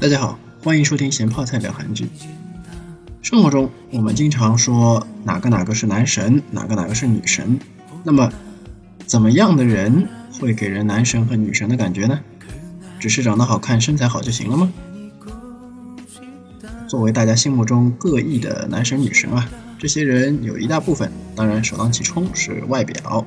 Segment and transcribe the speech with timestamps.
[0.00, 2.08] 大家好，欢迎收听咸泡菜聊韩剧。
[3.20, 7.60] 生活中，我们经常说哪个哪个是男神，哪个哪个是女神。
[8.02, 8.32] 那么，
[9.04, 10.08] 怎么样的人
[10.40, 12.18] 会给人男神和女神的感觉呢？
[12.98, 14.72] 只是长得好看、身材好就行了吗？
[16.88, 19.46] 作为大家心目中各异的男神女神啊，
[19.78, 23.26] 这些人有一大部分，当然首当其冲是外表，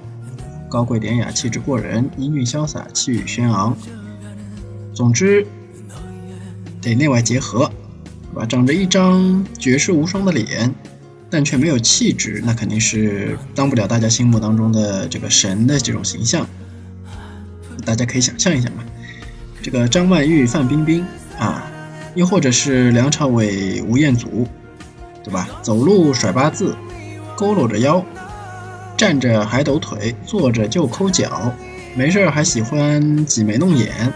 [0.68, 3.78] 高贵典雅、气质过人、英俊潇洒、气宇轩昂。
[4.96, 5.46] 总之。
[6.84, 7.72] 得内外结合，
[8.34, 8.46] 对吧？
[8.46, 10.74] 长着一张绝世无双的脸，
[11.30, 16.46] 但却没有气质，那肯定是当不了大家心目当中的这个神的这种形象。
[17.86, 18.84] 大家可以想象一下嘛，
[19.62, 21.06] 这个张曼玉、范冰冰
[21.40, 21.70] 啊，
[22.16, 24.48] 又或者是梁朝伟、吴彦祖，
[25.24, 25.50] 对吧？
[25.62, 26.76] 走路甩八字，
[27.36, 28.04] 佝偻着腰，
[28.96, 31.52] 站着还抖腿，坐着就抠脚，
[31.96, 34.14] 没事还喜欢挤眉弄眼。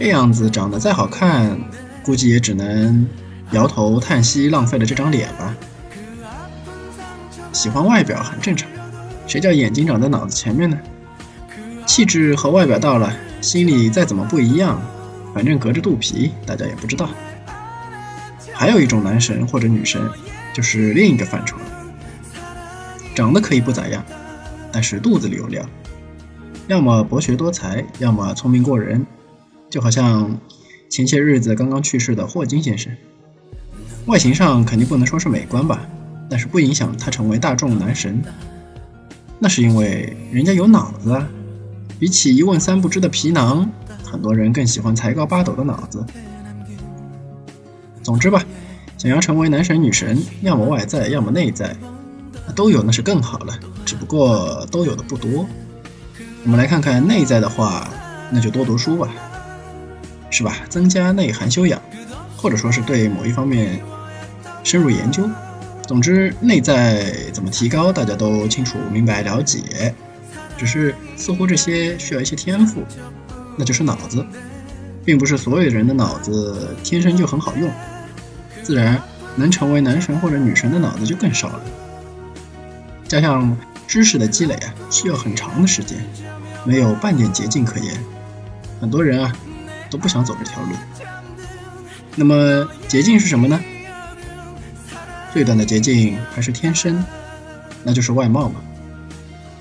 [0.00, 1.60] 这样子长得再好看，
[2.02, 3.06] 估计也只能
[3.50, 5.54] 摇头叹息，浪费了这张脸吧。
[7.52, 8.66] 喜欢外表很正常，
[9.26, 10.78] 谁叫眼睛长在脑子前面呢？
[11.84, 14.80] 气质和外表到了，心里再怎么不一样，
[15.34, 17.10] 反正隔着肚皮，大家也不知道。
[18.54, 20.00] 还有一种男神或者女神，
[20.54, 21.64] 就是另一个范畴了。
[23.14, 24.02] 长得可以不咋样，
[24.72, 25.62] 但是肚子里有料，
[26.68, 29.06] 要么博学多才，要么聪明过人。
[29.70, 30.36] 就好像
[30.88, 32.92] 前些日子刚刚去世的霍金先生，
[34.06, 35.80] 外形上肯定不能说是美观吧，
[36.28, 38.20] 但是不影响他成为大众男神。
[39.38, 41.26] 那是因为人家有脑子啊，
[41.98, 43.70] 比起一问三不知的皮囊，
[44.04, 46.04] 很多人更喜欢才高八斗的脑子。
[48.02, 48.44] 总之吧，
[48.98, 51.76] 想要成为男神女神，要么外在，要么内在，
[52.56, 55.46] 都有那是更好了，只不过都有的不多。
[56.44, 57.88] 我们来看看内在的话，
[58.32, 59.08] 那就多读书吧。
[60.30, 60.56] 是吧？
[60.68, 61.82] 增加内涵修养，
[62.36, 63.80] 或者说是对某一方面
[64.62, 65.28] 深入研究。
[65.86, 69.92] 总之，内在怎么提高，大家都清楚明白了解。
[70.56, 72.84] 只是似乎这些需要一些天赋，
[73.56, 74.24] 那就是脑子，
[75.04, 77.68] 并不是所有人的脑子天生就很好用。
[78.62, 79.02] 自然，
[79.36, 81.60] 能成为男神或者女神的脑子就更少了。
[83.08, 83.56] 加上
[83.88, 85.98] 知识的积累啊，需要很长的时间，
[86.64, 87.94] 没有半点捷径可言。
[88.80, 89.36] 很多人啊。
[89.90, 90.70] 都不想走这条路。
[92.16, 93.60] 那么捷径是什么呢？
[95.32, 97.04] 最短的捷径还是天生，
[97.84, 98.60] 那就是外貌嘛。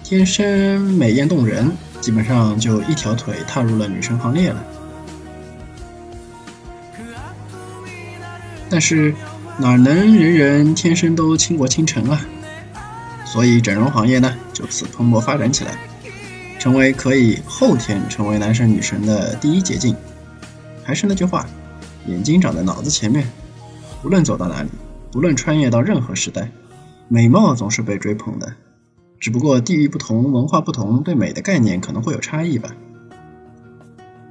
[0.04, 4.64] 天生美艳动人，基本上就一条腿踏入了女神行列了。
[8.70, 9.14] 但是
[9.58, 12.20] 哪能人人天生都倾国倾城啊？
[13.26, 15.78] 所以整容行业呢就此蓬勃发展起来，
[16.58, 19.96] 成为可以后天成为男神女神的第一捷径。
[20.90, 21.46] 还是那句话，
[22.08, 23.24] 眼睛长在脑子前面。
[24.04, 24.70] 无论走到哪里，
[25.12, 26.50] 不论穿越到任何时代，
[27.08, 28.52] 美貌总是被追捧的。
[29.20, 32.72] 只不过地域不同，文化不同，对美的概念可能会有差异吧。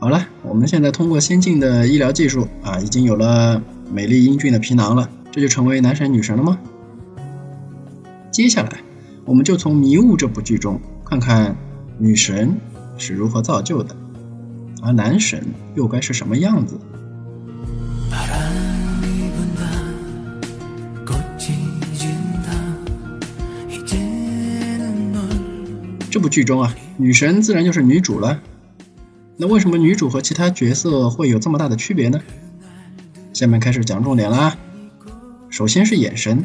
[0.00, 6.58] 好了，我们现在通过先进的医疗技术啊，已经有了美丽英俊的皮囊了，这就成为男神女神了吗？
[8.32, 8.80] 接下来，
[9.24, 11.54] 我们就从《迷雾》这部剧中看看
[11.98, 12.58] 女神
[12.96, 13.94] 是如何造就的。
[14.82, 15.44] 而男神
[15.74, 16.78] 又该是什么样子？
[26.10, 28.40] 这部剧中啊，女神自然就是女主了。
[29.36, 32.20] 那为什么女主和其他角色会有这么大的区别呢？
[33.32, 34.56] 下面开始讲重点啦。
[35.48, 36.44] 首先是眼神，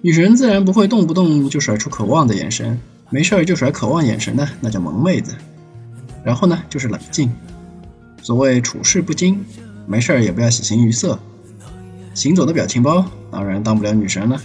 [0.00, 2.80] 女神自然不会动不动就甩出渴望的眼神，
[3.10, 5.32] 没事儿就甩渴望眼神的，那叫萌妹子。
[6.24, 7.32] 然后呢，就是冷静。
[8.22, 9.44] 所谓处事不惊，
[9.86, 11.18] 没事儿也不要喜形于色。
[12.14, 14.40] 行走的表情包当然当不了女神了。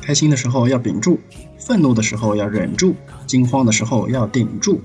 [0.00, 1.20] 开心的时候要屏住，
[1.58, 2.94] 愤怒的时候要忍住，
[3.26, 4.80] 惊慌的时候要顶住。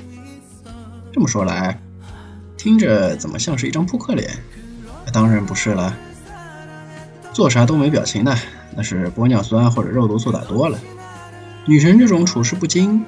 [1.12, 1.80] 这么说来，
[2.58, 4.30] 听着怎么像是一张扑克脸？
[5.14, 5.96] 当然不是了。
[7.32, 8.38] 做啥都没表情的，
[8.76, 10.78] 那是玻尿酸或者肉毒素打多了。
[11.66, 13.06] 女神这种处事不惊。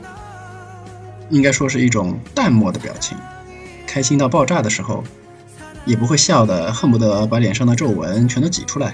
[1.30, 3.18] 应该说是一种淡漠的表情，
[3.88, 5.04] 开心到爆炸的时候，
[5.86, 8.92] 也不会笑得恨不得把脸上的皱纹全都挤出来；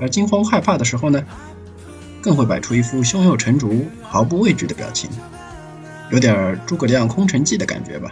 [0.00, 1.22] 而惊慌害怕的时候呢，
[2.22, 5.10] 更会摆出一副胸有成竹、毫不畏惧的表情，
[6.10, 8.10] 有点诸葛亮空城计的感觉吧。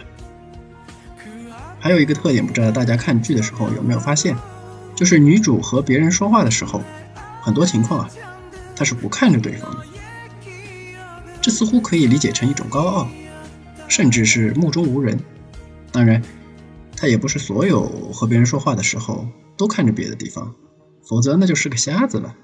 [1.79, 4.35] 还有一个特点，不知道大家看剧的时候有没有发现，
[4.95, 6.81] 就是女主和别人说话的时候，
[7.41, 8.09] 很多情况啊，
[8.75, 9.85] 她是不看着对方的。
[11.47, 13.07] 这似乎可以理解成一种高傲，
[13.87, 15.17] 甚至是目中无人。
[15.93, 16.21] 当然，
[16.93, 20.53] 他也不是所有和别人说话的时候都看着别的地方，
[21.07, 22.35] 否则那就是个瞎子了。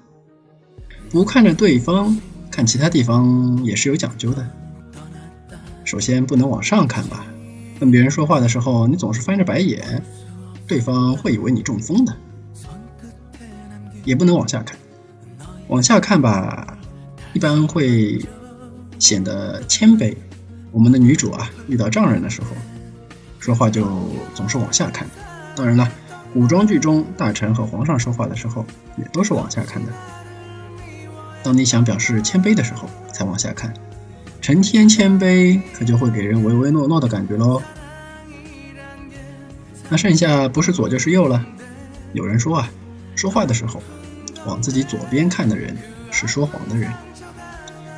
[1.10, 2.18] 不看着对方，
[2.50, 4.50] 看其他地方也是有讲究的。
[5.84, 7.26] 首先不能往上看吧，
[7.78, 10.02] 跟别人说话的时候，你总是翻着白眼，
[10.66, 12.16] 对方会以为你中风的。
[14.02, 14.78] 也不能往下看，
[15.68, 16.78] 往下看吧，
[17.34, 18.18] 一般会
[18.98, 20.14] 显得谦卑。
[20.70, 22.48] 我们的女主啊，遇到丈人的时候，
[23.38, 23.86] 说话就
[24.34, 25.06] 总是往下看。
[25.54, 25.88] 当然了，
[26.32, 28.66] 古装剧中大臣和皇上说话的时候，
[28.98, 29.92] 也都是往下看的。
[31.42, 33.72] 当你想表示谦卑的时候，才往下看。
[34.40, 37.62] 成天谦卑，可就会给人唯唯诺诺的感觉喽。
[39.88, 41.46] 那剩下不是左就是右了。
[42.14, 42.70] 有人说啊，
[43.14, 43.82] 说话的时候，
[44.44, 45.76] 往自己左边看的人
[46.10, 46.90] 是说谎的人，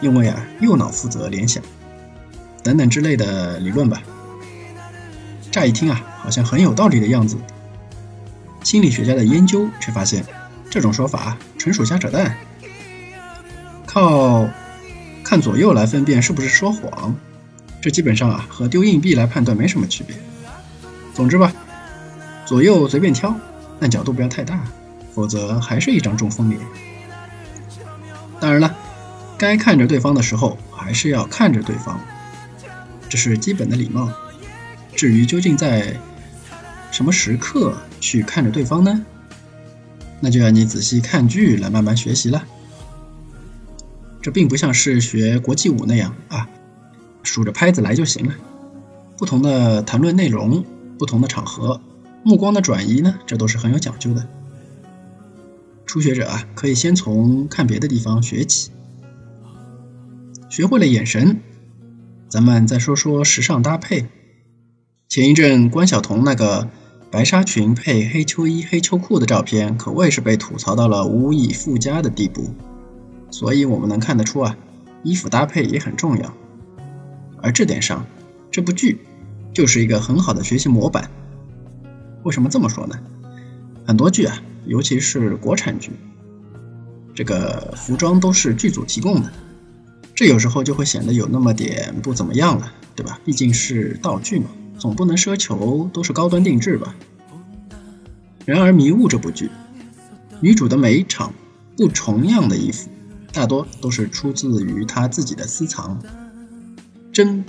[0.00, 1.62] 因为啊，右脑负责联想。
[2.62, 4.02] 等等之类的理论吧，
[5.52, 7.36] 乍一听啊，好像很有道理的样子。
[8.64, 10.24] 心理学家的研究却发现，
[10.68, 12.36] 这种说法纯属瞎扯淡。
[13.86, 14.48] 靠
[15.22, 17.14] 看左右来分辨是不是说谎，
[17.80, 20.16] 这基本上啊和丢硬币来判断没什么区别。
[21.14, 21.52] 总之吧，
[22.44, 23.34] 左右随便挑，
[23.78, 24.64] 但角度不要太大，
[25.14, 26.60] 否则还是一张中风脸。
[28.40, 28.76] 当然了，
[29.38, 32.00] 该看着对方的时候，还是要看着对方。
[33.08, 34.10] 这是基本的礼貌。
[34.94, 35.94] 至于究竟在
[36.90, 39.04] 什么时刻去看着对方呢？
[40.20, 42.42] 那就要你仔细看剧来慢慢学习了。
[44.22, 46.48] 这并不像是学国际舞那样啊，
[47.22, 48.34] 数着拍子来就行了。
[49.18, 50.64] 不同的谈论内容，
[50.98, 51.80] 不同的场合，
[52.24, 54.26] 目光的转移呢，这都是很有讲究的。
[55.84, 58.70] 初学者啊，可以先从看别的地方学起，
[60.48, 61.40] 学会了眼神。
[62.28, 64.06] 咱们再说说时尚搭配。
[65.08, 66.68] 前一阵关晓彤那个
[67.10, 72.54] 白纱裙配黑秋衣、黑秋裤的照片，可谓是被吐槽到了无以复加的地步。
[73.30, 74.56] 所以我们能看得出啊，
[75.02, 76.34] 衣服搭配也很重要。
[77.42, 78.04] 而这点上，
[78.50, 79.00] 这部剧
[79.52, 81.10] 就是一个很好的学习模板。
[82.24, 82.98] 为什么这么说呢？
[83.86, 85.92] 很多剧啊，尤其是国产剧，
[87.14, 89.32] 这个服装都是剧组提供的。
[90.16, 93.20] 这有时候就会显得有那么点不怎么样了，对吧？
[93.22, 94.46] 毕竟是道具嘛，
[94.78, 96.96] 总不能奢求都是高端定制吧。
[98.46, 99.50] 然而《迷雾》这部剧，
[100.40, 101.34] 女主的每一场
[101.76, 102.88] 不重样的衣服，
[103.30, 106.00] 大多都是出自于她自己的私藏，
[107.12, 107.44] 真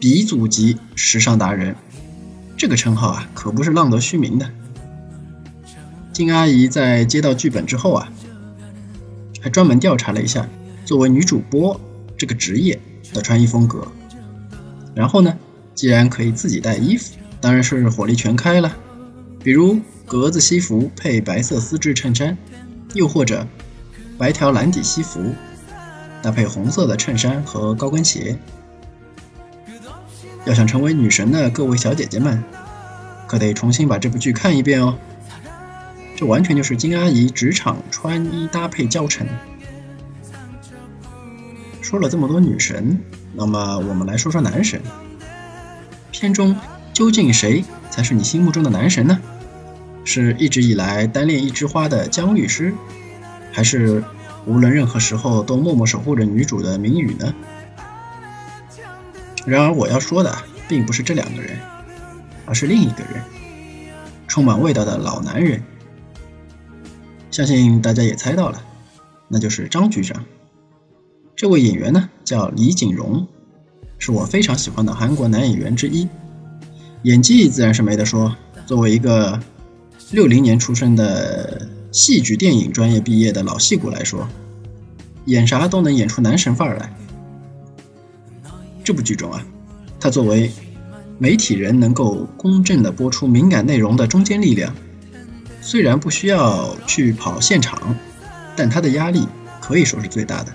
[0.00, 1.76] 鼻祖级时尚达人。
[2.56, 4.50] 这个称号啊，可不是浪得虚名的。
[6.12, 8.10] 金阿姨在接到剧本之后啊，
[9.40, 10.48] 还专门调查了一下。
[10.86, 11.78] 作为女主播
[12.16, 12.78] 这个职业
[13.12, 13.86] 的穿衣风格，
[14.94, 15.36] 然后呢，
[15.74, 18.74] 既然可以自己带衣服，当然是火力全开了。
[19.42, 22.38] 比如格子西服配白色丝质衬衫，
[22.94, 23.44] 又或者
[24.16, 25.34] 白条蓝底西服
[26.22, 28.38] 搭配红色的衬衫和高跟鞋。
[30.44, 32.40] 要想成为女神的各位小姐姐们，
[33.26, 34.96] 可得重新把这部剧看一遍哦。
[36.14, 39.26] 这完全就是金阿姨职场穿衣搭配教程。
[41.86, 42.98] 说了这么多女神，
[43.32, 44.82] 那么我们来说说男神。
[46.10, 46.56] 片中
[46.92, 49.20] 究竟谁才是你心目中的男神呢？
[50.04, 52.74] 是一直以来单恋一枝花的姜律师，
[53.52, 54.02] 还是
[54.46, 57.32] 无论任何时候都默默守护着女主的明宇呢？
[59.46, 61.56] 然而我要说的并不是这两个人，
[62.46, 63.22] 而是另一个人，
[64.26, 65.62] 充满味道的老男人。
[67.30, 68.60] 相信大家也猜到了，
[69.28, 70.24] 那就是张局长。
[71.36, 73.28] 这位演员呢叫李锦荣，
[73.98, 76.08] 是我非常喜欢的韩国男演员之一，
[77.02, 78.34] 演技自然是没得说。
[78.64, 79.38] 作为一个
[80.12, 84.26] 六零年出生的戏剧电影专业毕业的老戏骨来说，
[85.26, 86.90] 演啥都能演出男神范儿来。
[88.82, 89.44] 这部剧中啊，
[90.00, 90.50] 他作为
[91.18, 94.74] 媒体人，能够公正的播出敏感内容的中坚力量，
[95.60, 97.94] 虽然不需要去跑现场，
[98.56, 99.28] 但他的压力
[99.60, 100.50] 可以说是最大的。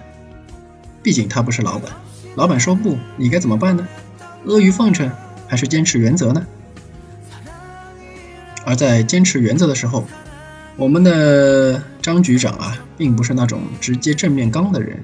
[1.03, 1.91] 毕竟他不是老板，
[2.35, 3.87] 老板说不，你该怎么办呢？
[4.45, 5.11] 阿谀奉承
[5.47, 6.45] 还是坚持原则呢？
[8.63, 10.05] 而在坚持原则的时候，
[10.77, 15.03] 我们的张局长啊，并不是那种直接正面刚的人，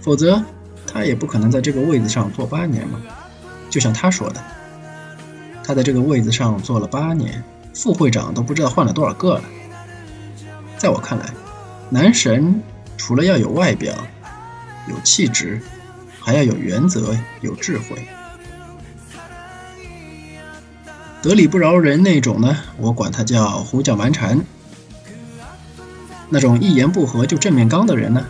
[0.00, 0.42] 否则
[0.86, 3.00] 他也不可能在这个位子上坐八年嘛。
[3.70, 4.42] 就像他说的，
[5.64, 7.42] 他在这个位子上坐了八年，
[7.74, 9.44] 副会长都不知道换了多少个了。
[10.76, 11.30] 在我看来，
[11.88, 12.62] 男神
[12.98, 13.94] 除了要有外表。
[14.88, 15.60] 有气质，
[16.20, 17.96] 还要有原则，有智慧。
[21.20, 24.40] 得理不饶人那种呢，我管他叫胡搅蛮缠。
[26.30, 28.24] 那种一言不合就正面刚的人呢，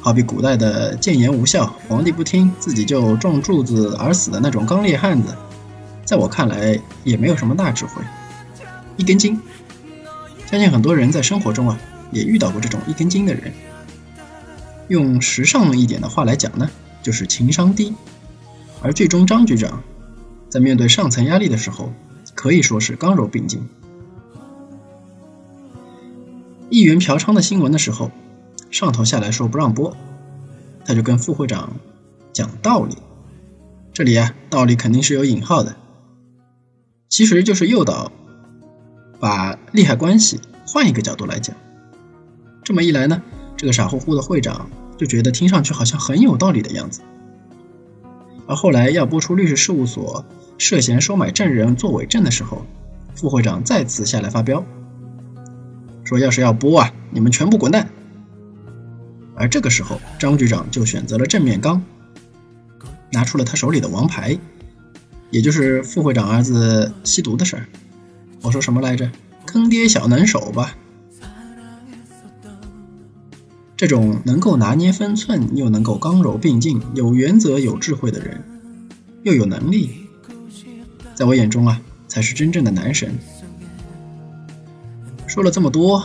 [0.00, 5.34] 好比古代的谏言无效，皇帝不听，自己就撞柱子而死的那种刚烈汉子，
[6.04, 8.02] 在我看来也没有什么大智慧，
[8.96, 9.40] 一根筋。
[10.50, 11.78] 相信很多人在生活中啊，
[12.10, 13.52] 也遇到过这种一根筋的人。
[14.90, 16.70] 用时尚一点的话来讲呢，
[17.02, 17.94] 就是情商低。
[18.82, 19.82] 而剧中张局长，
[20.50, 21.90] 在面对上层压力的时候。
[22.32, 23.60] 可以说是刚柔并济。
[26.70, 28.10] 议员嫖娼的新闻的时候，
[28.70, 29.94] 上头下来说不让播，
[30.86, 31.70] 他就跟副会长
[32.32, 32.96] 讲道理。
[33.92, 35.76] 这里啊，道理肯定是有引号的，
[37.10, 38.10] 其实就是诱导，
[39.18, 41.54] 把利害关系换一个角度来讲。
[42.64, 43.20] 这么一来呢，
[43.58, 44.70] 这个傻乎乎的会长
[45.00, 47.00] 就觉得听上去好像很有道理的样子。
[48.46, 50.22] 而后来要播出律师事务所。
[50.58, 52.66] 涉嫌收买证人作伪证的时候，
[53.14, 54.62] 副会长再次下来发飙，
[56.04, 57.88] 说：“要是要播啊，你们全部滚蛋。”
[59.34, 61.82] 而这个时候，张局长就选择了正面刚，
[63.10, 64.38] 拿出了他手里的王牌，
[65.30, 67.64] 也就是副会长儿子吸毒的事儿。
[68.42, 69.10] 我说什么来着？
[69.46, 70.76] 坑爹小能手吧。
[73.80, 78.44] 这种能够拿捏分寸，又能够刚柔并进、有原则、有智慧的人，
[79.22, 80.06] 又有能力。
[81.14, 83.18] 在我眼中啊，才是真正的男神。
[85.26, 86.04] 说了这么多，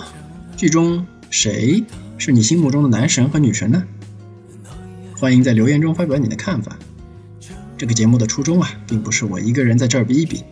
[0.55, 1.84] 剧中谁
[2.17, 3.84] 是你心目中的男神和女神呢？
[5.20, 6.79] 欢迎在留言中发表你的看法。
[7.77, 10.46] 这个节目的初衷啊，并不是我一个人在这儿比一比，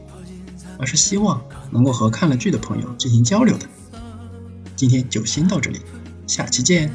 [0.77, 3.65] 而是希望能够和看了剧的朋友进行交流的。
[4.75, 5.79] 今天就先到这里，
[6.27, 6.89] 下期见。